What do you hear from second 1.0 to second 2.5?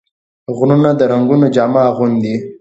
رنګونو جامه اغوندي